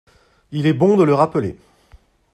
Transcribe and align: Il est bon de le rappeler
Il 0.51 0.65
est 0.65 0.73
bon 0.73 0.97
de 0.97 1.03
le 1.03 1.13
rappeler 1.13 1.57